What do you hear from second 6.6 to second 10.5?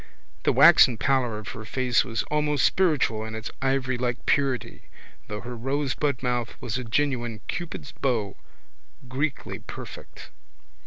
a genuine Cupid's bow, Greekly perfect.